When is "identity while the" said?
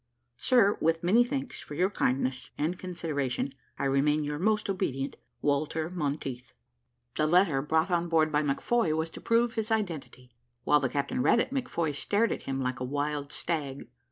9.69-10.89